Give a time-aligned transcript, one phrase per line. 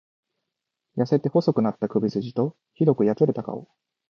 [0.97, 3.67] 痩せて細くなった首すじと、酷くやつれた顔。